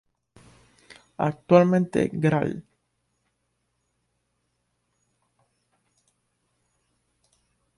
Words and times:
Actualmente 1.29 2.09
Gral. 2.11 2.51